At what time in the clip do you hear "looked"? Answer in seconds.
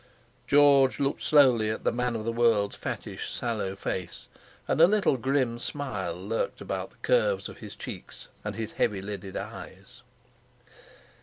0.99-1.21